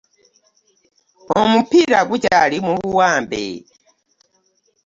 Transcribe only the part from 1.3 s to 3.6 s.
Omupiira gukyali mu buwambe.